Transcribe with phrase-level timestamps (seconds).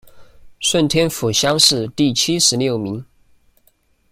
[0.59, 3.05] 顺天府乡试第七十六名。